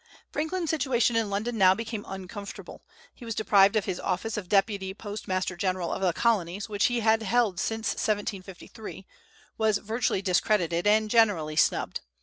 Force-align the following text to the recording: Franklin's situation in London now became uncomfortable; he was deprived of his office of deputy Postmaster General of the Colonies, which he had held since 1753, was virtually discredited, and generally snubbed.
Franklin's 0.31 0.71
situation 0.71 1.15
in 1.15 1.29
London 1.29 1.59
now 1.59 1.75
became 1.75 2.03
uncomfortable; 2.07 2.81
he 3.13 3.23
was 3.23 3.35
deprived 3.35 3.75
of 3.75 3.85
his 3.85 3.99
office 3.99 4.35
of 4.35 4.49
deputy 4.49 4.95
Postmaster 4.95 5.55
General 5.55 5.91
of 5.93 6.01
the 6.01 6.11
Colonies, 6.11 6.67
which 6.67 6.85
he 6.85 7.01
had 7.01 7.21
held 7.21 7.59
since 7.59 7.89
1753, 7.89 9.05
was 9.59 9.77
virtually 9.77 10.23
discredited, 10.23 10.87
and 10.87 11.11
generally 11.11 11.55
snubbed. 11.55 11.99